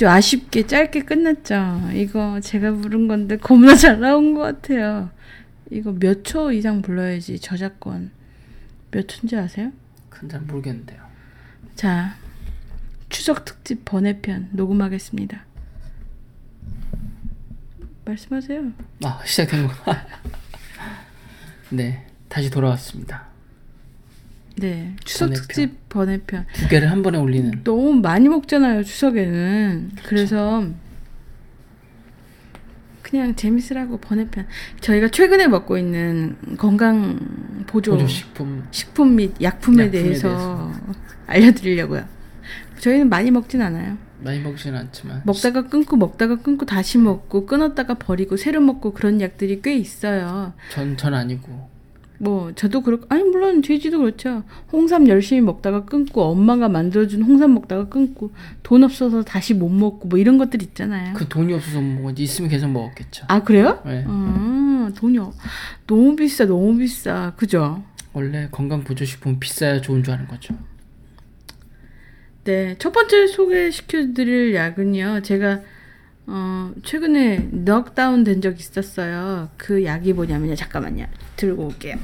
아주 0.00 0.08
아쉽게 0.08 0.66
짧게 0.66 1.04
끝났죠 1.04 1.90
이거 1.92 2.40
제가 2.40 2.72
부른 2.72 3.06
건데 3.06 3.36
겁나 3.36 3.74
잘 3.76 4.00
나온 4.00 4.34
것 4.34 4.40
같아요 4.40 5.10
이거 5.70 5.92
몇 5.92 6.22
초 6.22 6.50
이상 6.52 6.80
불러야지 6.80 7.38
저작권 7.38 8.10
몇 8.90 9.06
초인지 9.06 9.36
아세요? 9.36 9.70
그건 10.08 10.30
잘 10.30 10.40
모르겠는데요. 10.40 11.02
자 11.76 12.16
추석 13.10 13.44
특집 13.44 13.84
번외편 13.84 14.48
녹음하겠습니다 14.52 15.44
말씀하세요 18.06 18.72
아 19.04 19.20
시작된 19.26 19.66
거. 19.68 19.74
네 21.70 22.06
다시 22.30 22.48
돌아왔습니다. 22.48 23.26
네. 24.60 24.94
추석. 25.04 25.32
특집 25.32 25.88
번외편. 25.88 26.46
두 26.54 26.68
개를 26.68 26.90
한 26.90 27.02
번에 27.02 27.18
올리는. 27.18 27.62
너무 27.64 27.94
많이 27.94 28.28
먹잖아요 28.28 28.84
추석에는. 28.84 29.90
그래서 30.04 30.64
그냥 33.02 33.34
재밌으라고 33.34 33.98
번외편. 33.98 34.46
저희가 34.80 35.08
최근에 35.08 35.48
먹고 35.48 35.76
있는 35.78 36.36
건강 36.58 37.18
보조, 37.66 37.92
보조 37.92 38.06
식품. 38.06 38.64
식품 38.70 39.16
및 39.16 39.32
약품에, 39.42 39.84
약품에 39.84 39.90
대해서 39.90 40.72
알려드리려고요. 41.26 42.04
저희는 42.78 43.08
많이 43.08 43.30
먹진 43.30 43.62
않아요. 43.62 43.96
많이 44.22 44.38
먹지는 44.40 44.78
않지만. 44.78 45.22
먹다가 45.24 45.62
끊고 45.68 45.96
먹다가 45.96 46.36
끊고 46.36 46.66
다시 46.66 46.98
먹고 46.98 47.46
끊었다가 47.46 47.94
버리고 47.94 48.36
새로 48.36 48.60
먹고 48.60 48.92
그런 48.92 49.20
약들이 49.20 49.62
꽤 49.62 49.74
있어요. 49.76 50.52
전 50.70 50.96
전 50.96 51.14
아니고 51.14 51.69
뭐 52.22 52.52
저도 52.54 52.82
그렇고 52.82 53.06
아니 53.08 53.22
물론 53.24 53.62
돼지도 53.62 53.98
그렇죠. 53.98 54.44
홍삼 54.70 55.08
열심히 55.08 55.40
먹다가 55.40 55.86
끊고 55.86 56.20
엄마가 56.24 56.68
만들어준 56.68 57.22
홍삼 57.22 57.54
먹다가 57.54 57.88
끊고 57.88 58.30
돈 58.62 58.84
없어서 58.84 59.22
다시 59.22 59.54
못 59.54 59.70
먹고 59.70 60.06
뭐 60.08 60.18
이런 60.18 60.36
것들 60.36 60.60
있잖아요. 60.62 61.14
그 61.14 61.26
돈이 61.26 61.54
없어서 61.54 61.80
못 61.80 62.00
먹었지 62.02 62.22
있으면 62.22 62.50
계속 62.50 62.68
먹었겠죠. 62.68 63.24
아 63.28 63.42
그래요? 63.42 63.80
네. 63.86 64.04
아 64.06 64.90
돈이 64.94 65.16
없- 65.16 65.34
너무 65.86 66.14
비싸 66.14 66.44
너무 66.44 66.76
비싸 66.76 67.32
그죠? 67.36 67.82
원래 68.12 68.48
건강 68.50 68.84
보조식품 68.84 69.40
비싸야 69.40 69.80
좋은 69.80 70.02
줄 70.02 70.12
아는 70.12 70.26
거죠. 70.28 70.54
네, 72.44 72.76
첫 72.78 72.92
번째 72.92 73.26
소개시켜드릴 73.28 74.54
약은요. 74.54 75.20
제가 75.22 75.60
어, 76.32 76.72
최근에 76.84 77.48
넉다운 77.50 78.22
된 78.24 78.40
적 78.40 78.58
있었어요. 78.58 79.48
그 79.56 79.84
약이 79.84 80.12
뭐냐면요. 80.12 80.54
잠깐만요. 80.54 81.06
들고 81.36 81.66
올게요. 81.66 81.96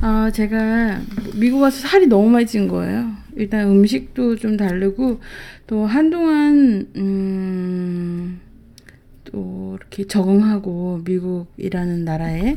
아, 0.00 0.30
제가 0.32 1.00
미국 1.34 1.60
와서 1.60 1.86
살이 1.86 2.06
너무 2.06 2.30
많이 2.30 2.46
찐 2.46 2.66
거예요. 2.68 3.12
일단 3.36 3.68
음식도 3.68 4.36
좀 4.36 4.56
다르고 4.56 5.20
또 5.66 5.86
한동안 5.86 6.86
음, 6.96 8.40
또 9.24 9.76
이렇게 9.78 10.04
적응하고 10.06 11.02
미국이라는 11.04 12.04
나라에 12.04 12.56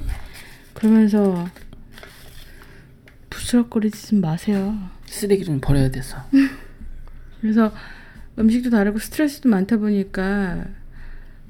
그러면서 0.74 1.48
부스럭거리지 3.30 4.08
좀 4.08 4.22
마세요. 4.22 4.76
쓰레기는 5.08 5.60
버려야 5.62 5.92
돼서. 5.92 6.18
그래서 7.42 7.74
음식도 8.40 8.70
다르고 8.70 9.00
스트레스도 9.00 9.50
많다 9.50 9.78
보니까 9.78 10.66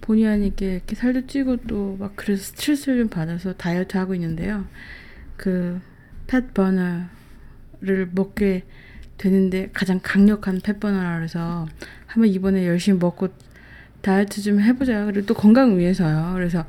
본의 0.01 0.25
아니게 0.27 0.75
이렇게 0.75 0.95
살도 0.95 1.27
찌고 1.27 1.57
또 1.67 1.95
막 1.99 2.13
그래서 2.15 2.43
스트레스를 2.43 2.99
좀 2.99 3.09
받아서 3.09 3.53
다이어트 3.53 3.97
하고 3.97 4.15
있는데요. 4.15 4.65
그 5.37 5.79
팻버너를 6.27 7.09
먹게 8.13 8.63
되는데 9.17 9.69
가장 9.73 9.99
강력한 10.01 10.59
팻버너라 10.61 11.17
그래서 11.17 11.67
한번 12.07 12.29
이번에 12.31 12.65
열심히 12.65 12.97
먹고 12.99 13.29
다이어트 14.01 14.41
좀 14.41 14.59
해보자. 14.59 15.05
그리고 15.05 15.27
또 15.27 15.33
건강 15.35 15.77
위해서요. 15.77 16.31
그래서 16.33 16.65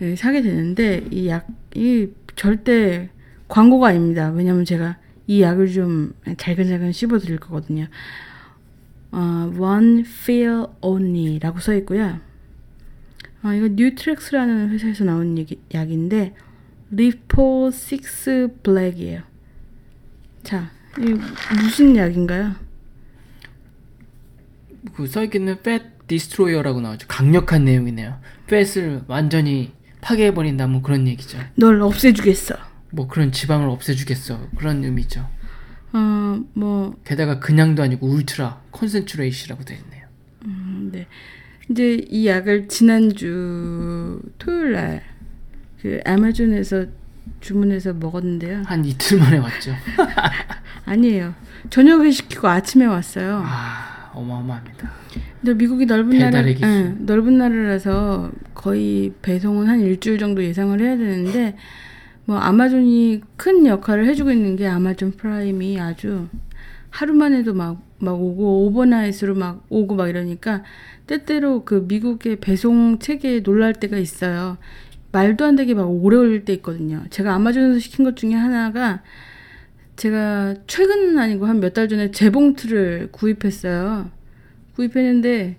예, 0.00 0.14
사게 0.14 0.42
되는데 0.42 1.04
이 1.10 1.28
약이 1.28 2.14
절대 2.36 3.08
광고가 3.48 3.88
아닙니다. 3.88 4.30
왜냐면 4.30 4.64
제가 4.64 4.98
이 5.26 5.42
약을 5.42 5.72
좀 5.72 6.14
잘근잘근 6.36 6.92
씹어 6.92 7.18
드릴 7.18 7.38
거거든요. 7.38 7.86
어, 9.12 9.52
one 9.58 10.00
pill 10.00 10.66
only라고 10.80 11.60
써 11.60 11.74
있고요. 11.74 12.20
아, 13.42 13.54
이거 13.54 13.68
Nutrex라는 13.68 14.70
회사에서 14.70 15.04
나온 15.04 15.38
얘기, 15.38 15.60
약인데 15.72 16.34
Lipo 16.90 17.70
6 17.70 18.62
Black이에요. 18.62 19.22
자, 20.42 20.70
이 20.98 21.14
무슨 21.62 21.96
약인가요? 21.96 22.54
그 24.94 25.06
써있기는 25.06 25.62
fat 25.62 25.96
destroyer라고 26.06 26.80
나오죠. 26.80 27.08
강력한 27.08 27.64
내용이네요. 27.64 28.20
fat을 28.46 29.02
완전히 29.08 29.72
파괴해버린다 30.00 30.68
뭐 30.68 30.82
그런 30.82 31.08
얘기죠. 31.08 31.38
널 31.56 31.82
없애주겠어. 31.82 32.54
뭐 32.96 33.06
그런 33.06 33.30
지방을 33.30 33.68
없애주겠어 33.68 34.48
그런 34.56 34.82
의미죠. 34.82 35.28
어, 35.92 36.40
뭐 36.54 36.96
게다가 37.04 37.38
그냥도 37.38 37.82
아니고 37.82 38.08
울트라 38.08 38.62
콘센트레이시라고 38.72 39.64
되어 39.64 39.76
있네요. 39.84 40.06
음, 40.46 40.88
네. 40.92 41.06
이제 41.70 42.04
이 42.08 42.26
약을 42.26 42.68
지난주 42.68 44.20
토요일 44.38 44.72
날 44.72 45.16
그 45.86 46.00
아마존에서 46.04 46.86
주문해서 47.40 47.92
먹었는데요. 47.92 48.62
한 48.66 48.84
이틀 48.84 49.18
만에 49.20 49.38
왔죠. 49.38 49.72
아니에요. 50.84 51.32
저녁에 51.70 52.10
시키고 52.10 52.48
아침에 52.48 52.86
왔어요. 52.86 53.42
아 53.44 54.10
어마어마합니다. 54.12 54.90
근데 55.40 55.54
미국이 55.54 55.86
넓은 55.86 56.18
나라. 56.18 56.42
응, 56.42 56.96
넓은 57.06 57.38
나라라서 57.38 58.32
거의 58.52 59.12
배송은 59.22 59.68
한 59.68 59.80
일주일 59.80 60.18
정도 60.18 60.42
예상을 60.42 60.80
해야 60.80 60.96
되는데 60.96 61.56
뭐 62.26 62.36
아마존이 62.38 63.22
큰 63.36 63.66
역할을 63.66 64.06
해주고 64.06 64.30
있는 64.32 64.56
게 64.56 64.66
아마존 64.66 65.12
프라임이 65.12 65.80
아주 65.80 66.28
하루만 66.90 67.34
해도 67.34 67.54
막, 67.54 67.82
막 67.98 68.12
오고 68.20 68.66
overnight으로 68.66 69.34
막 69.34 69.64
오고 69.68 69.94
막 69.94 70.08
이러니까 70.08 70.64
때때로 71.06 71.64
그 71.64 71.84
미국의 71.88 72.36
배송 72.36 72.98
체계에 72.98 73.42
놀랄 73.42 73.72
때가 73.74 73.96
있어요. 73.98 74.58
말도 75.12 75.44
안 75.44 75.56
되게 75.56 75.72
막 75.74 75.84
오래 75.84 76.16
걸릴 76.16 76.44
때 76.44 76.52
있거든요. 76.54 77.04
제가 77.10 77.34
아마존에서 77.34 77.78
시킨 77.78 78.04
것 78.04 78.16
중에 78.16 78.34
하나가 78.34 79.02
제가 79.96 80.54
최근은 80.66 81.18
아니고 81.18 81.46
한 81.46 81.58
몇 81.60 81.72
달 81.74 81.88
전에 81.88 82.10
재봉틀을 82.10 83.08
구입했어요. 83.12 84.10
구입했는데 84.74 85.56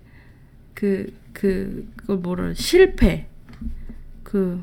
그, 0.73 1.07
그, 1.34 1.88
그걸 1.95 2.17
뭐라, 2.17 2.53
실패. 2.53 3.28
그, 4.23 4.61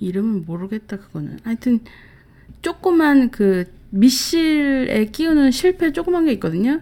이름은 0.00 0.44
모르겠다, 0.46 0.96
그거는. 0.98 1.38
하여튼, 1.44 1.80
조그만 2.62 3.30
그, 3.30 3.64
미실에 3.90 5.06
끼우는 5.06 5.50
실패 5.50 5.92
조그만 5.92 6.26
게 6.26 6.32
있거든요. 6.32 6.80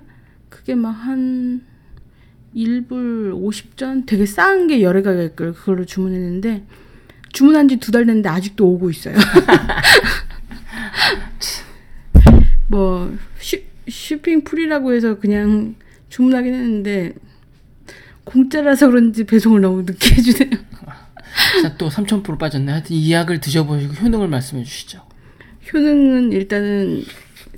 그게 0.49 0.75
막 0.75 0.91
한, 0.91 1.63
1불 2.55 3.33
50전? 3.35 4.07
되게 4.07 4.25
싼 4.27 4.67
게 4.67 4.81
여러 4.83 5.03
가지가 5.03 5.23
있걸 5.25 5.53
그걸로 5.53 5.85
주문했는데, 5.85 6.65
주문한 7.33 7.69
지 7.69 7.77
두 7.79 7.93
달 7.93 8.07
됐는데 8.07 8.29
아직도 8.31 8.67
오고 8.67 8.89
있어요. 8.91 9.15
뭐, 12.69 13.15
쉬, 13.39 13.65
쇼핑 13.89 14.43
풀이라고 14.45 14.93
해서 14.93 15.19
그냥 15.19 15.75
주문하긴 16.09 16.55
했는데, 16.55 17.15
공짜라서 18.25 18.89
그런지 18.89 19.25
배송을 19.25 19.61
너무 19.61 19.83
늦게 19.83 20.15
해주네요. 20.17 20.65
자, 21.63 21.77
또 21.77 21.89
3,000% 21.89 22.39
빠졌네. 22.39 22.71
하여튼 22.71 22.97
이 22.97 23.13
약을 23.13 23.41
드셔보시고 23.41 23.95
효능을 23.95 24.29
말씀해 24.29 24.65
주시죠. 24.65 25.03
효능은 25.73 26.33
일단은 26.33 27.03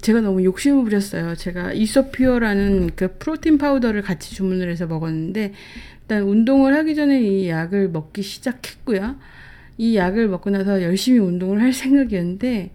제가 0.00 0.20
너무 0.20 0.44
욕심을 0.44 0.84
부렸어요. 0.84 1.34
제가 1.34 1.72
이소피어라는 1.72 2.90
그 2.94 3.16
프로틴 3.18 3.58
파우더를 3.58 4.02
같이 4.02 4.34
주문을 4.34 4.70
해서 4.70 4.86
먹었는데 4.86 5.52
일단 6.02 6.22
운동을 6.22 6.74
하기 6.74 6.94
전에 6.94 7.20
이 7.20 7.48
약을 7.48 7.90
먹기 7.90 8.22
시작했고요. 8.22 9.16
이 9.76 9.96
약을 9.96 10.28
먹고 10.28 10.50
나서 10.50 10.82
열심히 10.82 11.18
운동을 11.18 11.60
할 11.60 11.72
생각이었는데 11.72 12.70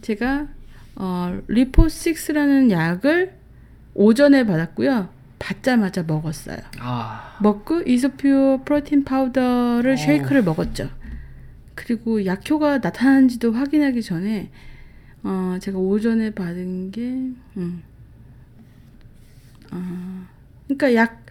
제가 0.00 0.48
어, 0.96 1.40
리포6라는 1.48 2.70
약을 2.70 3.32
오전에 3.94 4.44
받았고요. 4.46 5.08
받자마자 5.44 6.02
먹었어요. 6.04 6.56
아, 6.78 7.36
먹고 7.42 7.82
이소피오 7.82 8.62
프로틴 8.64 9.04
파우더를 9.04 9.92
어. 9.92 9.96
쉐이크를 9.96 10.42
먹었죠. 10.42 10.88
그리고 11.74 12.24
약효가 12.24 12.78
나타난지도 12.78 13.52
확인하기 13.52 14.02
전에 14.02 14.50
어 15.22 15.58
제가 15.60 15.78
오전에 15.78 16.30
받은 16.30 16.92
게 16.92 17.02
음. 17.58 17.82
아 19.70 20.26
그러니까 20.66 20.94
약 20.94 21.24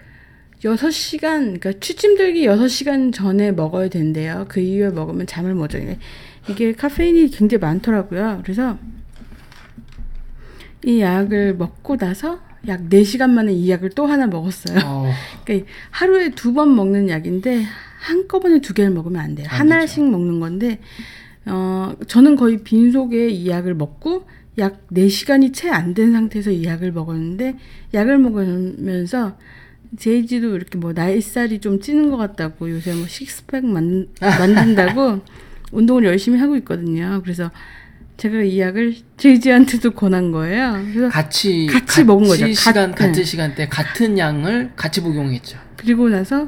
6시간, 0.62 1.60
그러니까 1.60 1.74
취침 1.80 2.16
들기 2.16 2.46
6시간 2.46 3.12
전에 3.12 3.52
먹어야 3.52 3.90
된대요. 3.90 4.46
그 4.48 4.60
이후에 4.60 4.92
먹으면 4.92 5.26
잠을 5.26 5.56
못 5.56 5.70
자요. 5.70 5.96
이게 6.48 6.72
카페인이 6.72 7.32
굉장히 7.32 7.60
많더라고요. 7.60 8.42
그래서 8.44 8.78
이 10.86 11.02
약을 11.02 11.56
먹고 11.56 11.98
나서 11.98 12.40
약 12.68 12.90
4시간 12.90 13.30
만에 13.32 13.52
이 13.54 13.70
약을 13.70 13.90
또 13.92 14.06
하나 14.06 14.28
먹었어요. 14.28 14.80
어, 14.86 15.12
그러니까 15.46 15.70
하루에 15.92 16.30
두 16.30 16.54
번 16.54 16.76
먹는 16.76 17.10
약인데 17.10 17.64
한꺼번에 18.00 18.60
두 18.62 18.74
개를 18.74 18.92
먹으면 18.92 19.22
안 19.22 19.36
돼요. 19.36 19.48
안 19.50 19.72
하나씩 19.72 20.04
먹는 20.10 20.40
건데 20.40 20.80
어 21.46 21.94
저는 22.08 22.36
거의 22.36 22.64
빈속에 22.64 23.30
이 23.30 23.48
약을 23.50 23.74
먹고 23.76 24.26
약 24.60 24.88
4시간이 24.92 25.54
채 25.54 25.70
안 25.70 25.94
된 25.94 26.12
상태에서 26.14 26.52
이 26.52 26.64
약을 26.64 26.92
먹었는데 26.94 27.56
약을 27.94 28.18
먹으면서 28.20 29.38
제이지도 29.98 30.56
이렇게 30.56 30.78
뭐 30.78 30.94
나이살이 30.94 31.60
좀 31.60 31.80
찌는 31.80 32.10
것 32.12 32.18
같다고 32.18 32.70
요새 32.70 32.94
뭐 32.94 33.06
식스팩 33.08 33.66
만, 33.66 34.08
만든다고 34.22 35.20
운동을 35.72 36.06
열심히 36.06 36.40
하고 36.40 36.56
있거든요. 36.58 37.20
그래서 37.24 37.52
제가 38.18 38.42
이 38.42 38.60
약을 38.60 38.96
제이지한테도 39.18 39.92
권한 39.92 40.32
거예요. 40.32 40.74
그래서 40.94 41.10
같이 41.10 41.66
같이 41.68 42.04
먹은 42.04 42.28
거죠. 42.28 42.52
시간 42.54 42.92
같- 42.92 42.98
같은 43.00 43.12
네. 43.14 43.24
시간대 43.24 43.68
같은 43.68 44.18
양을 44.18 44.72
같이 44.76 45.02
복용했죠. 45.02 45.58
그리고 45.78 46.10
나서 46.10 46.48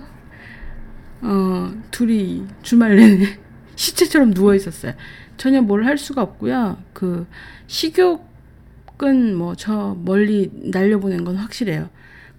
어 1.22 1.74
둘이 1.92 2.44
주말 2.62 2.96
내내 2.96 3.40
시체처럼 3.76 4.34
누워 4.34 4.54
있었어요. 4.56 4.94
전혀 5.38 5.62
뭘 5.62 5.84
할 5.86 5.98
수가 5.98 6.22
없고요. 6.22 6.78
그 6.94 7.26
식욕은 7.68 9.36
뭐 9.36 9.56
저 9.58 9.98
멀리 10.04 10.52
날려보낸 10.54 11.24
건 11.26 11.36
확실해요. 11.36 11.90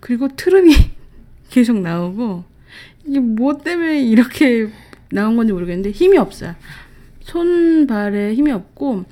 그리고 0.01 0.29
트름이 0.29 0.73
계속 1.51 1.81
나오고 1.81 2.45
이게 3.05 3.19
뭐 3.21 3.59
때문에 3.59 4.03
이렇게 4.03 4.69
나온 5.11 5.37
건지 5.37 5.53
모르겠는데 5.53 5.91
힘이 5.91 6.17
없어요. 6.19 6.55
손발에 7.27 8.35
힘이 8.35 8.53
없고 8.53 9.05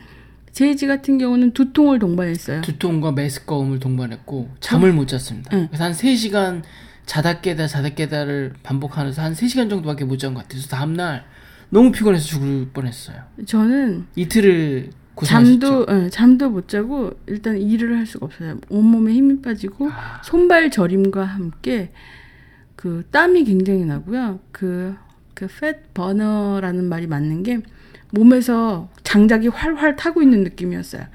제이지 0.52 0.86
같은 0.86 1.18
경우는 1.18 1.50
두통을 1.52 1.98
동반했어요. 1.98 2.60
두통과 2.62 3.10
메스꺼움을 3.12 3.80
동반했고 3.80 4.50
잠을 4.60 4.92
못 4.92 5.08
잤습니다. 5.08 5.50
응. 5.56 5.66
그래서 5.66 5.84
한 5.84 5.92
3시간 5.92 6.62
자다 7.06 7.40
깨다 7.40 7.66
자다 7.66 7.90
깨다를 7.90 8.52
반복하면서 8.62 9.20
한 9.20 9.32
3시간 9.32 9.68
정도밖에 9.68 10.04
못 10.04 10.16
잔 10.18 10.32
것 10.32 10.42
같아요. 10.42 10.60
그래서 10.60 10.68
다음 10.68 10.94
날 10.94 11.24
너무 11.70 11.90
피곤해서 11.90 12.24
죽을 12.24 12.68
뻔했어요. 12.72 13.16
저는 13.46 14.06
이틀을 14.14 14.90
고생하셨죠. 15.16 15.58
잠도 15.58 15.86
예, 16.04 16.08
잠도 16.10 16.50
못 16.50 16.68
자고 16.68 17.12
일단 17.26 17.58
일을 17.58 17.98
할 17.98 18.06
수가 18.06 18.26
없어요. 18.26 18.58
온몸에 18.68 19.12
힘이 19.12 19.42
빠지고 19.42 19.88
아. 19.90 20.22
손발 20.22 20.70
저림과 20.70 21.24
함께 21.24 21.90
그 22.76 23.04
땀이 23.10 23.44
굉장히 23.44 23.84
나고요. 23.84 24.38
그 24.52 24.94
그 25.34 25.46
팻 25.48 25.92
버너라는 25.94 26.84
말이 26.84 27.08
맞는 27.08 27.42
게 27.42 27.58
몸에서 28.14 28.88
장작이 29.02 29.48
활활 29.48 29.96
타고 29.96 30.22
있는 30.22 30.44
느낌이었어요. 30.44 31.06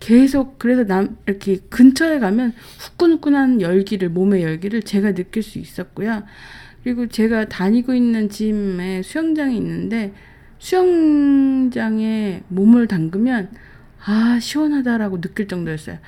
계속 0.00 0.58
그래서 0.58 0.84
남 0.84 1.16
이렇게 1.26 1.58
근처에 1.68 2.18
가면 2.18 2.54
후끈후끈한 2.78 3.60
열기를 3.60 4.08
몸의 4.08 4.42
열기를 4.42 4.82
제가 4.82 5.12
느낄 5.12 5.42
수 5.42 5.58
있었고요. 5.58 6.24
그리고 6.82 7.06
제가 7.06 7.48
다니고 7.48 7.94
있는 7.94 8.28
짐에 8.28 9.02
수영장이 9.02 9.56
있는데 9.56 10.12
수영장에 10.58 12.42
몸을 12.48 12.86
담그면 12.88 13.50
아 14.04 14.38
시원하다라고 14.40 15.20
느낄 15.20 15.46
정도였어요. 15.46 15.98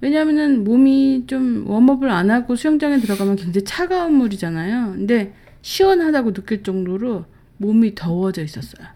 왜냐하면은 0.00 0.64
몸이 0.64 1.24
좀 1.26 1.64
웜업을 1.68 2.10
안 2.10 2.30
하고 2.30 2.56
수영장에 2.56 2.98
들어가면 2.98 3.36
굉장히 3.36 3.64
차가운 3.64 4.14
물이잖아요. 4.14 4.92
근데 4.92 5.32
시원하다고 5.62 6.32
느낄 6.32 6.62
정도로 6.62 7.24
몸이 7.58 7.94
더워져 7.94 8.42
있었어요. 8.42 8.86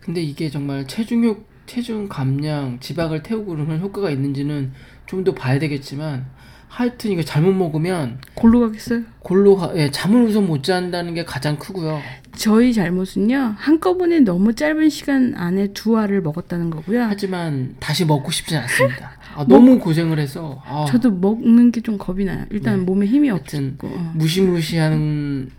근데 0.00 0.22
이게 0.22 0.50
정말 0.50 0.86
체중욕, 0.86 1.48
체중 1.66 2.08
감량, 2.08 2.78
지방을 2.80 3.22
태우고 3.22 3.52
그러면 3.54 3.80
효과가 3.80 4.10
있는지는 4.10 4.72
좀 5.06 5.24
더 5.24 5.34
봐야 5.34 5.58
되겠지만 5.58 6.26
하여튼 6.68 7.10
이거 7.12 7.22
잘못 7.22 7.52
먹으면 7.52 8.18
골로 8.34 8.60
가겠어요? 8.60 9.02
골로 9.20 9.56
가, 9.56 9.72
예, 9.76 9.90
잠을 9.90 10.22
우선 10.24 10.46
못 10.46 10.62
잔다는 10.62 11.14
게 11.14 11.24
가장 11.24 11.56
크고요. 11.58 12.00
저희 12.36 12.74
잘못은요 12.74 13.54
한꺼번에 13.56 14.20
너무 14.20 14.54
짧은 14.54 14.90
시간 14.90 15.32
안에 15.36 15.68
두 15.72 15.96
알을 15.96 16.20
먹었다는 16.22 16.70
거고요. 16.70 17.04
하지만 17.04 17.76
다시 17.80 18.04
먹고 18.04 18.30
싶진 18.30 18.58
않습니다. 18.58 19.12
아, 19.34 19.44
너무 19.48 19.78
고생을 19.78 20.18
해서 20.18 20.60
아, 20.66 20.84
저도 20.88 21.10
먹는 21.12 21.70
게 21.72 21.80
좀 21.80 21.96
겁이 21.98 22.24
나요. 22.24 22.44
일단 22.50 22.80
네. 22.80 22.84
몸에 22.84 23.06
힘이 23.06 23.30
없고. 23.30 23.48
어. 23.84 24.12
무시무시한 24.14 25.50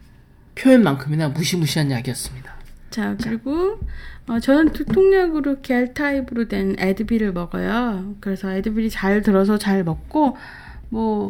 표현만큼이나 0.55 1.29
무시무시한 1.29 1.89
약이었습니다. 1.91 2.56
자 2.89 3.15
그리고 3.21 3.79
어, 4.27 4.39
저는 4.39 4.73
두통약으로 4.73 5.61
겔 5.61 5.93
타입으로 5.93 6.47
된 6.47 6.75
에드빌을 6.77 7.33
먹어요. 7.33 8.15
그래서 8.19 8.51
에드빌이 8.51 8.89
잘 8.89 9.21
들어서 9.21 9.57
잘 9.57 9.83
먹고 9.83 10.37
뭐 10.89 11.29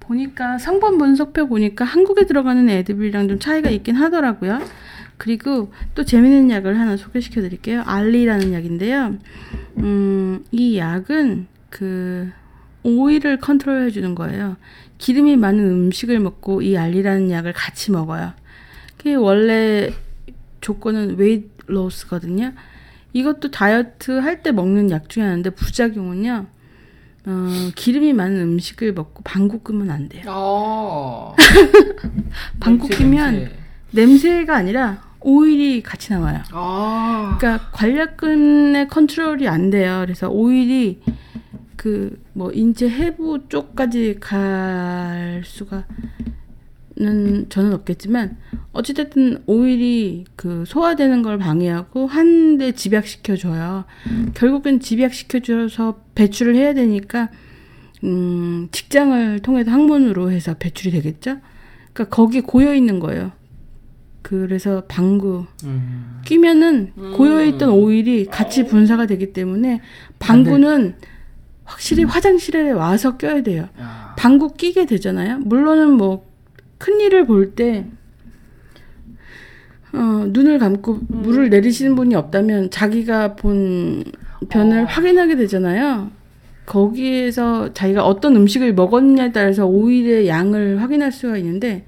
보니까 0.00 0.58
성분 0.58 0.98
분석표 0.98 1.48
보니까 1.48 1.84
한국에 1.84 2.26
들어가는 2.26 2.68
에드빌이랑 2.68 3.28
좀 3.28 3.38
차이가 3.38 3.70
있긴 3.70 3.96
하더라고요. 3.96 4.60
그리고 5.16 5.72
또 5.94 6.04
재밌는 6.04 6.50
약을 6.50 6.78
하나 6.78 6.96
소개시켜 6.96 7.42
드릴게요. 7.42 7.82
알리라는 7.86 8.52
약인데요. 8.52 9.18
음, 9.78 10.44
이 10.50 10.78
약은 10.78 11.46
그 11.70 12.30
오일을 12.82 13.38
컨트롤 13.38 13.82
해주는 13.86 14.14
거예요. 14.14 14.56
기름이 14.98 15.36
많은 15.36 15.64
음식을 15.64 16.18
먹고 16.18 16.62
이 16.62 16.76
alli라는 16.76 17.30
약을 17.30 17.52
같이 17.52 17.92
먹어요. 17.92 18.32
그게 18.96 19.14
원래 19.14 19.92
조건은 20.62 21.16
weight 21.18 21.48
loss거든요. 21.66 22.52
이것도 23.12 23.50
다이어트 23.50 24.12
할 24.12 24.42
때 24.42 24.52
먹는 24.52 24.90
약 24.90 25.10
중에 25.10 25.22
하나인데 25.24 25.50
부작용은요. 25.50 26.46
어, 27.26 27.48
기름이 27.76 28.14
많은 28.14 28.40
음식을 28.40 28.94
먹고 28.94 29.22
방구 29.22 29.60
끼면 29.60 29.90
안 29.90 30.08
돼요. 30.08 30.24
아, 30.26 31.34
방구 32.58 32.88
냄새, 32.88 33.04
끼면 33.04 33.34
냄새. 33.34 33.52
냄새가 33.90 34.56
아니라 34.56 35.02
오일이 35.20 35.82
같이 35.82 36.12
나와요. 36.12 36.40
아, 36.52 37.36
그러니까 37.38 37.68
괄약근의 37.72 38.88
컨트롤이 38.88 39.46
안 39.46 39.70
돼요. 39.70 40.00
그래서 40.04 40.28
오일이 40.30 41.02
그 41.76 42.20
뭐 42.34 42.50
인체 42.50 42.88
해부 42.88 43.40
쪽까지 43.50 44.16
갈 44.18 45.42
수가 45.44 45.84
는 47.02 47.48
저는 47.48 47.72
없겠지만 47.74 48.36
어찌됐든 48.72 49.42
오일이 49.46 50.24
그 50.36 50.64
소화되는 50.66 51.22
걸 51.22 51.36
방해하고 51.36 52.06
한대 52.06 52.72
집약시켜 52.72 53.36
줘요. 53.36 53.84
결국엔 54.34 54.78
집약시켜 54.80 55.40
줘서 55.40 56.00
배출을 56.14 56.54
해야 56.54 56.72
되니까 56.74 57.28
음 58.04 58.68
직장을 58.70 59.40
통해서 59.40 59.70
항문으로 59.70 60.30
해서 60.30 60.54
배출이 60.54 60.92
되겠죠. 60.92 61.38
그러니까 61.92 62.14
거기 62.14 62.40
고여 62.40 62.74
있는 62.74 63.00
거예요. 63.00 63.32
그래서 64.22 64.84
방구 64.86 65.46
음, 65.64 66.20
끼면은 66.24 66.92
고여 67.16 67.44
있던 67.46 67.70
오일이 67.70 68.26
같이 68.26 68.64
분사가 68.64 69.06
되기 69.06 69.32
때문에 69.32 69.80
방구는 70.20 70.94
확실히 71.64 72.04
화장실에 72.04 72.70
와서 72.70 73.16
껴야 73.16 73.42
돼요. 73.42 73.68
야, 73.80 74.14
방구 74.16 74.54
끼게 74.54 74.86
되잖아요. 74.86 75.38
물론은 75.40 75.92
뭐 75.92 76.31
큰 76.82 77.00
일을 77.00 77.26
볼때 77.26 77.86
어, 79.92 80.24
눈을 80.26 80.58
감고 80.58 80.98
물을 81.08 81.48
내리시는 81.48 81.94
분이 81.94 82.14
없다면 82.16 82.70
자기가 82.70 83.36
본 83.36 84.02
변을 84.48 84.80
어. 84.82 84.84
확인하게 84.86 85.36
되잖아요. 85.36 86.10
거기에서 86.66 87.72
자기가 87.72 88.04
어떤 88.04 88.34
음식을 88.34 88.74
먹었냐에 88.74 89.30
따라서 89.30 89.64
오일의 89.66 90.26
양을 90.26 90.80
확인할 90.82 91.12
수가 91.12 91.36
있는데 91.36 91.84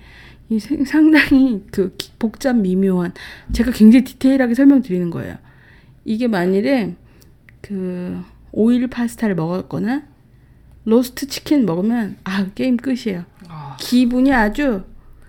이 0.49 0.61
생- 0.61 0.85
상당히 0.85 1.65
그 1.73 1.95
기- 1.97 2.13
복잡 2.21 2.55
미묘한 2.57 3.13
제가 3.53 3.73
굉장히 3.73 4.05
디테일하게 4.05 4.55
설명드리는 4.55 5.11
거예요. 5.11 5.37
이게 6.05 6.29
만일에 6.29 6.95
그 7.63 8.21
오일 8.53 8.87
파스타를 8.87 9.35
먹었거나 9.35 10.03
roast 10.85 11.27
chicken 11.27 11.67
먹으면 11.67 12.17
아 12.23 12.47
게임 12.55 12.77
끝이에요. 12.77 13.25
아, 13.75 13.77
기분이 13.79 14.33
아주 14.33 14.83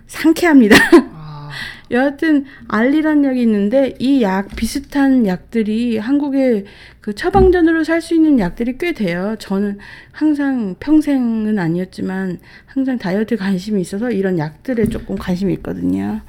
상쾌합니다. 0.08 0.76
아, 1.14 1.50
여하튼 1.92 2.46
alli란 2.68 3.24
약이 3.26 3.42
있는데 3.42 3.96
이 4.00 4.22
약 4.22 4.56
비슷한 4.56 5.26
약들이 5.28 5.98
한국에 5.98 6.66
그 7.02 7.14
처방전으로 7.14 7.84
살 7.84 8.02
수 8.02 8.16
있는 8.16 8.40
약들이 8.40 8.78
꽤 8.80 8.94
돼요. 8.94 9.36
저는 9.40 9.78
항상 10.12 10.76
평생은 10.80 11.60
아니었지만 11.60 12.40
항상 12.66 12.98
다이어트 12.98 13.38
관심이 13.38 13.80
있어서 13.82 14.10
이런 14.12 14.40
약들에 14.40 14.86
조금 14.86 15.16
관심이 15.16 15.54
있거든요. 15.56 16.22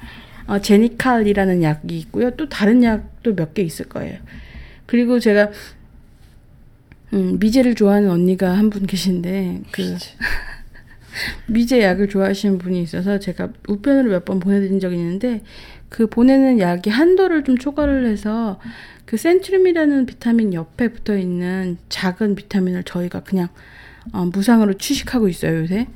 어, 0.45 0.59
제니칼이라는 0.59 1.63
약이 1.63 1.97
있고요. 1.99 2.31
또 2.31 2.47
다른 2.49 2.83
약도 2.83 3.35
몇 3.35 3.53
개 3.53 3.63
있을 3.63 3.85
거예요. 3.89 4.17
그리고 4.85 5.19
제가 5.19 5.49
음, 7.13 7.37
미제를 7.39 7.75
좋아하는 7.75 8.09
언니가 8.11 8.57
한 8.57 8.69
분 8.69 8.85
계신데 8.85 9.63
그 9.71 9.97
미제 11.47 11.81
약을 11.81 12.09
좋아하시는 12.09 12.57
분이 12.57 12.81
있어서 12.81 13.19
제가 13.19 13.49
우편으로 13.67 14.09
몇 14.11 14.25
번 14.25 14.39
보내드린 14.39 14.79
적이 14.79 14.97
있는데 14.97 15.41
그 15.89 16.07
보내는 16.07 16.59
약이 16.59 16.89
한도를 16.89 17.43
좀 17.43 17.57
초과를 17.57 18.05
해서 18.07 18.59
그 19.05 19.15
센트륨이라는 19.17 20.05
비타민 20.05 20.53
옆에 20.53 20.89
붙어 20.89 21.17
있는 21.17 21.77
작은 21.89 22.35
비타민을 22.35 22.83
저희가 22.83 23.21
그냥 23.21 23.47
어, 24.13 24.25
무상으로 24.25 24.73
취식하고 24.75 25.27
있어요 25.27 25.59
요새. 25.59 25.87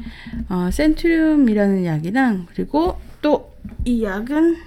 어, 0.49 0.69
센트륨이라는 0.71 1.85
약이랑 1.85 2.47
그리고 2.53 2.99
또 3.21 3.51
이 3.85 4.03
약은 4.03 4.57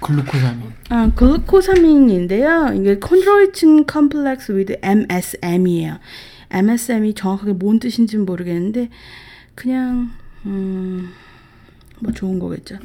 글루코사민. 0.00 0.72
아, 0.88 1.10
글루코사민인데요. 1.14 2.72
이게 2.74 2.96
콘드로이친 2.98 3.86
컴플렉스 3.86 4.52
with 4.52 4.76
MSM이에요. 4.82 5.98
MSM이 6.50 7.14
정확하게 7.14 7.52
뭔 7.52 7.78
뜻인지는 7.78 8.26
모르겠는데 8.26 8.90
그냥 9.54 10.10
음, 10.46 11.10
뭐 12.00 12.12
좋은 12.12 12.38
거겠죠. 12.38 12.78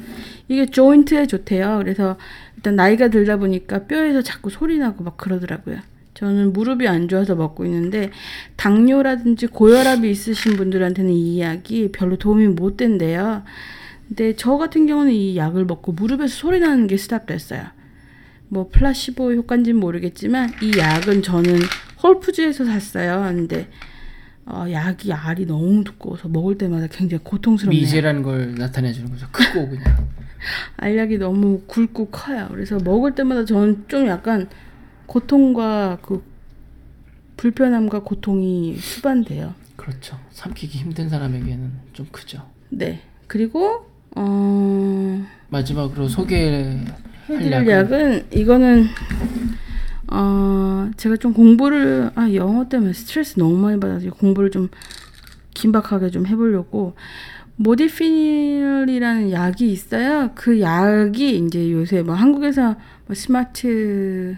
이게 0.48 0.66
조인트에 0.66 1.26
좋대요. 1.26 1.78
그래서 1.78 2.16
일단 2.56 2.76
나이가 2.76 3.08
들다 3.08 3.36
보니까 3.38 3.84
뼈에서 3.84 4.22
자꾸 4.22 4.50
소리 4.50 4.78
나고 4.78 5.04
막 5.04 5.16
그러더라고요. 5.16 5.78
저는 6.14 6.52
무릎이 6.54 6.88
안 6.88 7.08
좋아서 7.08 7.34
먹고 7.34 7.66
있는데 7.66 8.10
당뇨라든지 8.56 9.48
고혈압이 9.48 10.10
있으신 10.10 10.56
분들한테는 10.56 11.10
이 11.12 11.40
약이 11.40 11.92
별로 11.92 12.16
도움이 12.16 12.48
못 12.48 12.78
된대요. 12.78 13.42
근데 14.08 14.34
저 14.36 14.56
같은 14.56 14.86
경우는 14.86 15.12
이 15.12 15.36
약을 15.36 15.66
먹고 15.66 15.92
무릎에서 15.92 16.34
소리 16.34 16.60
나는 16.60 16.86
게 16.86 16.96
스탑됐어요. 16.96 17.64
뭐 18.48 18.68
플라시보 18.70 19.32
효과인지는 19.32 19.78
모르겠지만 19.78 20.52
이 20.62 20.78
약은 20.78 21.22
저는 21.22 21.58
홀푸즈에서 22.02 22.64
샀어요. 22.64 23.22
근데 23.34 23.68
어, 24.46 24.64
약이 24.70 25.12
알이 25.12 25.46
너무 25.46 25.82
두꺼워서 25.82 26.28
먹을 26.28 26.56
때마다 26.56 26.86
굉장히 26.86 27.22
고통스럽네요. 27.24 27.80
미제라는 27.80 28.22
걸 28.22 28.54
나타내 28.54 28.92
주는 28.92 29.10
거죠. 29.10 29.26
크고 29.32 29.68
그냥. 29.68 30.08
알약이 30.76 31.18
너무 31.18 31.62
굵고 31.66 32.10
커요. 32.10 32.46
그래서 32.50 32.78
먹을 32.78 33.14
때마다 33.14 33.44
저는 33.44 33.84
좀 33.88 34.06
약간 34.06 34.48
고통과 35.06 35.98
그 36.02 36.22
불편함과 37.36 38.02
고통이 38.02 38.76
수반돼요. 38.76 39.54
그렇죠. 39.74 40.18
삼키기 40.30 40.78
힘든 40.78 41.08
사람에게는 41.08 41.72
좀 41.92 42.06
크죠. 42.12 42.42
네. 42.70 43.00
그리고 43.26 43.90
어 44.14 45.26
마지막으로 45.48 46.08
소개할 46.08 46.84
약은 47.28 48.26
이거는 48.32 48.86
어 50.10 50.90
제가 50.96 51.16
좀 51.16 51.32
공부를 51.32 52.10
아 52.14 52.32
영어 52.34 52.68
때문에 52.68 52.92
스트레스 52.92 53.38
너무 53.38 53.56
많이 53.58 53.80
받아서 53.80 54.08
공부를 54.10 54.50
좀 54.50 54.68
긴박하게 55.54 56.10
좀 56.10 56.26
해보려고 56.26 56.94
모디피닐이라는 57.56 59.30
약이 59.32 59.70
있어요. 59.70 60.30
그 60.34 60.60
약이 60.60 61.38
이제 61.38 61.72
요새 61.72 62.02
뭐 62.02 62.14
한국에서 62.14 62.76
뭐 63.06 63.14
스마트 63.14 64.36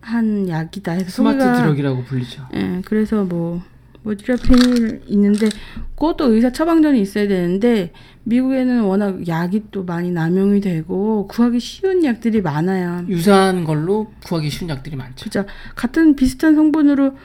한 0.00 0.48
약이다 0.48 0.92
해서 0.92 1.10
스마트 1.10 1.38
소개가- 1.38 1.56
drug이라고 1.62 2.04
불리죠. 2.04 2.46
예, 2.54 2.80
그래서 2.84 3.24
뭐 3.24 3.60
modafinil 4.04 5.02
있는데 5.08 5.48
그것도 5.96 6.32
의사 6.32 6.52
처방전이 6.52 7.00
있어야 7.00 7.26
되는데 7.28 7.92
미국에는 8.28 8.82
워낙 8.82 9.26
약이 9.26 9.64
또 9.70 9.84
많이 9.84 10.10
남용이 10.10 10.60
되고 10.60 11.26
구하기 11.28 11.58
쉬운 11.60 12.04
약들이 12.04 12.42
많아요. 12.42 13.06
유사한 13.08 13.64
걸로 13.64 14.12
구하기 14.24 14.50
쉬운 14.50 14.68
약들이 14.68 14.96
많죠. 14.96 15.24
그죠. 15.24 15.46
같은 15.74 16.14
비슷한 16.14 16.54
성분으로 16.54 17.16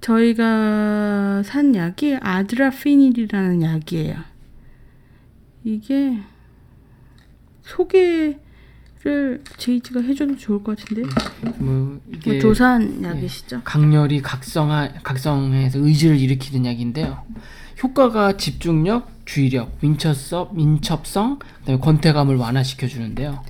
저희가 0.00 1.42
산 1.44 1.74
약이 1.74 2.16
adrafinil이라는 2.22 3.60
약이에요. 3.62 4.16
이게 5.64 6.20
소개를 7.60 9.42
제이지가 9.58 10.00
해줘도 10.00 10.36
좋을 10.36 10.62
것 10.64 10.78
같은데. 10.78 11.02
뭐 11.58 12.00
이게 12.10 12.32
뭐 12.32 12.40
조산 12.40 13.04
약이시죠? 13.04 13.60
강렬히 13.62 14.22
각성하, 14.22 14.88
각성해서 15.02 15.80
의지를 15.80 16.18
일으키는 16.18 16.64
약인데요. 16.64 17.26
효과가 17.82 18.38
집중력, 18.38 19.15
주의력, 19.26 19.72
민첩성, 19.80 20.50
민첩성, 20.52 21.38
그다음에 21.60 21.80
권태감을 21.80 22.36
완화시켜 22.36 22.86
주는데요. 22.86 23.44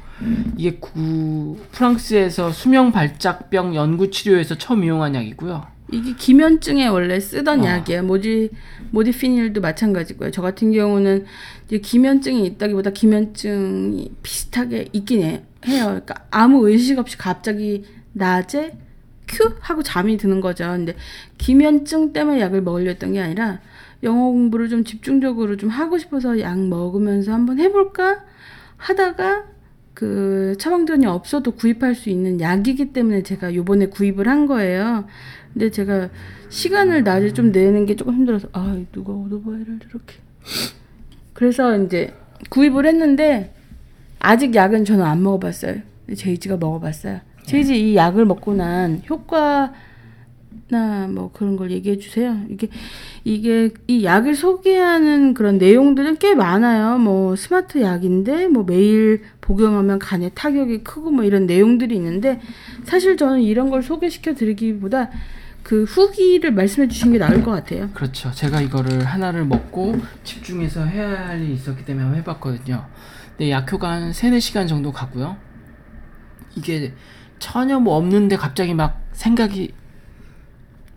이게 0.56 0.76
구, 0.78 1.58
프랑스에서 1.72 2.50
수명 2.50 2.90
발작병 2.90 3.74
연구 3.76 4.10
치료에서 4.10 4.56
처음 4.56 4.82
이용한 4.82 5.14
약이고요. 5.14 5.76
이게 5.92 6.14
기면증에 6.16 6.88
원래 6.88 7.20
쓰던 7.20 7.60
어. 7.60 7.64
약이에요. 7.64 8.02
모디 8.02 8.50
모디피닐도 8.90 9.60
마찬가지고요. 9.60 10.32
저 10.32 10.42
같은 10.42 10.72
경우는 10.72 11.26
이제 11.66 11.78
기면증이 11.78 12.44
있다기보다 12.46 12.90
기면증이 12.90 14.10
비슷하게 14.22 14.88
있긴 14.92 15.22
해, 15.22 15.44
해요. 15.66 15.84
그러니까 15.84 16.14
아무 16.30 16.68
의식 16.68 16.98
없이 16.98 17.16
갑자기 17.16 17.84
낮에 18.14 18.76
큐 19.28 19.54
하고 19.60 19.82
잠이 19.82 20.16
드는 20.16 20.40
거죠. 20.40 20.64
근데 20.64 20.96
기면증 21.38 22.12
때문에 22.12 22.40
약을 22.40 22.62
먹으려 22.62 22.90
했던 22.90 23.12
게 23.12 23.20
아니라 23.20 23.60
영어 24.02 24.30
공부를 24.30 24.68
좀 24.68 24.84
집중적으로 24.84 25.56
좀 25.56 25.68
하고 25.70 25.98
싶어서 25.98 26.40
약 26.40 26.58
먹으면서 26.58 27.32
한번 27.32 27.58
해볼까 27.58 28.24
하다가 28.76 29.44
그 29.94 30.54
처방전이 30.58 31.06
없어도 31.06 31.52
구입할 31.52 31.94
수 31.94 32.10
있는 32.10 32.40
약이기 32.40 32.92
때문에 32.92 33.22
제가 33.22 33.54
요번에 33.54 33.86
구입을 33.86 34.28
한 34.28 34.46
거예요. 34.46 35.06
근데 35.52 35.70
제가 35.70 36.10
시간을 36.50 37.02
낮에 37.02 37.32
좀 37.32 37.50
내는 37.50 37.86
게 37.86 37.96
조금 37.96 38.14
힘들어서 38.14 38.48
아 38.52 38.78
누가 38.92 39.12
오토바이를 39.14 39.78
저렇게 39.78 40.16
그래서 41.32 41.78
이제 41.78 42.12
구입을 42.50 42.84
했는데 42.84 43.54
아직 44.18 44.54
약은 44.54 44.84
저는 44.84 45.04
안 45.04 45.22
먹어봤어요. 45.22 45.76
제이지가 46.14 46.58
먹어봤어요. 46.58 47.20
제이지 47.44 47.92
이 47.92 47.96
약을 47.96 48.26
먹고 48.26 48.54
난 48.54 49.00
효과 49.08 49.72
나 50.68 51.06
뭐 51.06 51.30
그런 51.32 51.56
걸 51.56 51.70
얘기해 51.70 51.98
주세요. 51.98 52.36
이게 52.48 52.68
이게 53.24 53.70
이 53.86 54.04
약을 54.04 54.34
소개하는 54.34 55.34
그런 55.34 55.58
내용들은 55.58 56.18
꽤 56.18 56.34
많아요. 56.34 56.98
뭐 56.98 57.36
스마트 57.36 57.80
약인데 57.80 58.48
뭐 58.48 58.64
매일 58.64 59.22
복용하면 59.40 59.98
간에 59.98 60.28
타격이 60.30 60.82
크고 60.82 61.10
뭐 61.10 61.24
이런 61.24 61.46
내용들이 61.46 61.94
있는데 61.96 62.40
사실 62.84 63.16
저는 63.16 63.42
이런 63.42 63.70
걸 63.70 63.82
소개시켜 63.82 64.34
드리기보다 64.34 65.10
그 65.62 65.84
후기를 65.84 66.52
말씀해 66.52 66.88
주신 66.88 67.12
게 67.12 67.18
나을 67.18 67.42
것 67.42 67.50
같아요. 67.50 67.90
그렇죠. 67.94 68.30
제가 68.32 68.60
이거를 68.60 69.04
하나를 69.04 69.44
먹고 69.44 69.96
집중해서 70.22 70.84
해야 70.84 71.28
할 71.28 71.42
일이 71.42 71.54
있었기 71.54 71.84
때문에 71.84 72.04
한번 72.04 72.20
해봤거든요. 72.20 72.86
근데 73.36 73.50
약효가 73.50 73.90
한 73.90 74.12
3, 74.12 74.30
4시간 74.32 74.68
정도 74.68 74.92
가고요. 74.92 75.36
이게 76.56 76.92
전혀 77.38 77.78
뭐 77.78 77.96
없는데 77.96 78.36
갑자기 78.36 78.74
막 78.74 79.00
생각이 79.12 79.72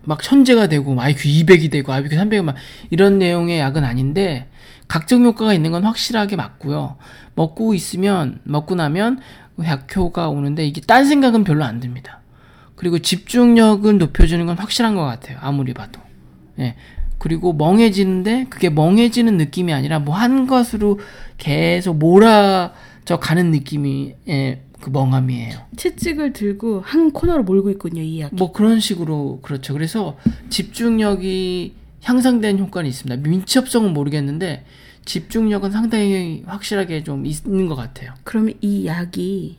막 0.02 0.22
천재가 0.22 0.68
되고 0.68 0.94
막 0.94 1.04
IQ 1.04 1.28
200이 1.28 1.70
되고 1.70 1.92
IQ 1.92 2.10
300이 2.10 2.42
막 2.42 2.54
이런 2.90 3.18
내용의 3.18 3.58
약은 3.60 3.84
아닌데 3.84 4.48
각종 4.88 5.24
효과가 5.24 5.54
있는 5.54 5.70
건 5.70 5.84
확실하게 5.84 6.36
맞고요. 6.36 6.96
먹고 7.34 7.74
있으면 7.74 8.40
먹고 8.44 8.74
나면 8.74 9.20
약효가 9.62 10.28
오는데 10.28 10.66
이게 10.66 10.80
딴 10.80 11.04
생각은 11.04 11.44
별로 11.44 11.64
안 11.64 11.80
듭니다. 11.80 12.20
그리고 12.74 12.98
집중력은 12.98 13.98
높여주는 13.98 14.44
건 14.46 14.56
확실한 14.56 14.94
것 14.94 15.04
같아요. 15.04 15.38
아무리 15.40 15.74
봐도. 15.74 16.00
예. 16.58 16.76
그리고 17.18 17.52
멍해지는데 17.52 18.46
그게 18.48 18.70
멍해지는 18.70 19.36
느낌이 19.36 19.74
아니라 19.74 19.98
뭐 19.98 20.14
한 20.16 20.46
것으로 20.46 20.98
계속 21.36 21.98
몰아져 21.98 23.18
가는 23.20 23.50
느낌이 23.50 24.14
예, 24.28 24.62
그 24.80 24.90
멍함이에요. 24.90 25.58
채찍을 25.76 26.32
들고 26.32 26.80
한 26.80 27.10
코너로 27.10 27.44
몰고 27.44 27.70
있군요, 27.70 28.02
이 28.02 28.20
약. 28.20 28.34
뭐 28.34 28.52
그런 28.52 28.80
식으로 28.80 29.40
그렇죠. 29.42 29.72
그래서 29.72 30.16
집중력이 30.48 31.74
향상된 32.02 32.58
효과는 32.58 32.88
있습니다. 32.88 33.28
민첩성은 33.28 33.92
모르겠는데 33.92 34.64
집중력은 35.04 35.70
상당히 35.70 36.42
확실하게 36.46 37.04
좀 37.04 37.26
있는 37.26 37.66
것 37.66 37.74
같아요. 37.74 38.14
그러면 38.24 38.54
이 38.60 38.86
약이 38.86 39.58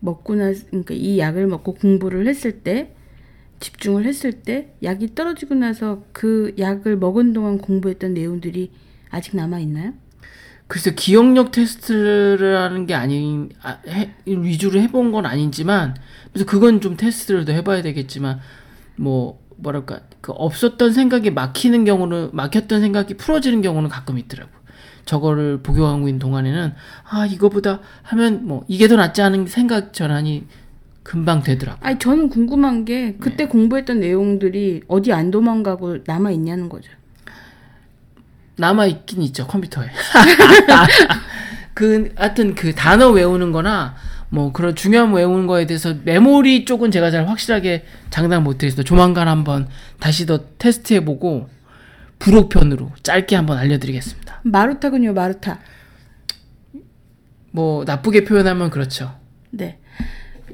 먹고 0.00 0.34
나 0.34 0.52
그러니까 0.68 0.94
이 0.94 1.18
약을 1.18 1.46
먹고 1.46 1.74
공부를 1.74 2.26
했을 2.26 2.60
때 2.60 2.94
집중을 3.60 4.04
했을 4.04 4.32
때 4.32 4.74
약이 4.82 5.14
떨어지고 5.14 5.54
나서 5.54 6.02
그 6.12 6.54
약을 6.58 6.96
먹은 6.96 7.32
동안 7.32 7.58
공부했던 7.58 8.14
내용들이 8.14 8.72
아직 9.10 9.36
남아 9.36 9.60
있나요? 9.60 9.92
글쎄 10.72 10.94
기억력 10.94 11.50
테스트를 11.50 12.56
하는 12.56 12.86
게 12.86 12.94
아닌 12.94 13.50
아, 13.62 13.76
해, 13.86 14.14
위주로 14.26 14.80
해본 14.80 15.12
건 15.12 15.26
아니지만 15.26 15.94
그래서 16.32 16.46
그건 16.46 16.80
좀 16.80 16.96
테스트를 16.96 17.44
더 17.44 17.52
해봐야 17.52 17.82
되겠지만 17.82 18.40
뭐 18.96 19.38
뭐랄까 19.58 20.00
그 20.22 20.32
없었던 20.32 20.94
생각이 20.94 21.30
막히는 21.30 21.84
경우는 21.84 22.30
막혔던 22.32 22.80
생각이 22.80 23.18
풀어지는 23.18 23.60
경우는 23.60 23.90
가끔 23.90 24.16
있더라고. 24.16 24.50
저거를 25.04 25.62
복용하고 25.62 26.08
있는 26.08 26.18
동안에는 26.18 26.72
아 27.04 27.26
이거보다 27.26 27.80
하면 28.04 28.46
뭐 28.46 28.64
이게 28.66 28.88
더 28.88 28.96
낫지 28.96 29.20
않은 29.20 29.48
생각 29.48 29.92
전환이 29.92 30.46
금방 31.02 31.42
되더라고. 31.42 31.80
아니 31.82 31.98
저는 31.98 32.30
궁금한 32.30 32.86
게 32.86 33.16
그때 33.20 33.46
공부했던 33.46 34.00
내용들이 34.00 34.84
어디 34.88 35.12
안 35.12 35.30
도망가고 35.30 35.98
남아 36.06 36.30
있냐는 36.30 36.70
거죠. 36.70 36.90
남아 38.56 38.86
있긴 38.86 39.22
있죠 39.22 39.46
컴퓨터에. 39.46 39.88
그 41.74 42.12
하여튼 42.16 42.54
그 42.54 42.74
단어 42.74 43.10
외우는 43.10 43.52
거나 43.52 43.94
뭐 44.28 44.52
그런 44.52 44.74
중요한 44.74 45.12
외우는 45.12 45.46
거에 45.46 45.66
대해서 45.66 45.94
메모리 46.04 46.64
쪽은 46.64 46.90
제가 46.90 47.10
잘 47.10 47.28
확실하게 47.28 47.84
장담 48.10 48.44
못해서 48.44 48.82
조만간 48.82 49.28
한번 49.28 49.68
다시 49.98 50.26
더 50.26 50.40
테스트해 50.58 51.04
보고 51.04 51.48
부록편으로 52.18 52.92
짧게 53.02 53.36
한번 53.36 53.58
알려드리겠습니다. 53.58 54.40
마루타군요, 54.44 55.12
마루타. 55.12 55.58
뭐 57.50 57.84
나쁘게 57.84 58.24
표현하면 58.24 58.70
그렇죠. 58.70 59.14
네. 59.50 59.78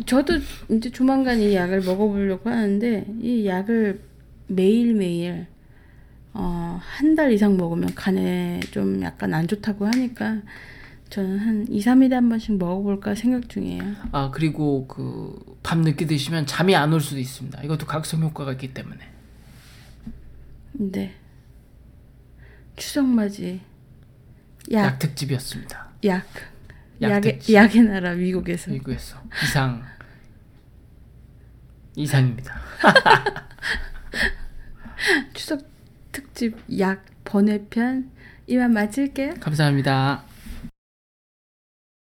저도 0.07 0.39
이제 0.71 0.91
조만간 0.91 1.41
이 1.41 1.55
약을 1.55 1.83
먹어보려고 1.83 2.51
하는데 2.51 3.07
이 3.21 3.47
약을 3.47 4.01
매일매일 4.49 5.47
어, 6.41 6.81
한 6.81 7.17
달 7.17 7.33
이상 7.33 7.57
먹으면 7.57 7.95
간에 7.97 8.61
좀 8.71 9.03
약간 9.03 9.35
안 9.35 9.49
좋다고 9.49 9.87
하니까 9.87 10.37
저는 11.11 11.39
한 11.39 11.67
2, 11.69 11.81
3일에 11.81 12.13
한 12.13 12.29
번씩 12.29 12.59
먹어볼까 12.59 13.15
생각 13.17 13.49
중이에요. 13.49 13.83
아 14.13 14.31
그리고 14.33 14.87
그 14.87 15.59
밤 15.63 15.83
늦게 15.83 16.07
드시면 16.07 16.47
잠이 16.47 16.75
안 16.77 16.93
올 16.93 17.01
수도 17.01 17.19
있습니다. 17.19 17.63
이것도 17.63 17.87
각성 17.87 18.23
효과가 18.23 18.53
있기 18.53 18.73
때문에. 18.73 19.01
네. 20.73 21.15
추석 22.77 23.05
맞이 23.07 23.61
약, 24.71 24.85
약 24.85 24.99
특집이었습니다. 25.01 25.89
약. 26.05 26.25
약 27.03 27.11
약의, 27.11 27.33
특집. 27.35 27.55
약의 27.55 27.83
나라 27.83 28.15
미국에서. 28.15 28.71
미국에서 28.71 29.21
이상 29.43 29.83
이상입니다. 31.97 32.55
추석 35.35 35.61
특집 36.19 36.57
약 36.81 37.05
번외편 37.25 38.11
이만 38.49 38.73
마칠게요. 38.73 39.35
감사합니다. 39.41 40.25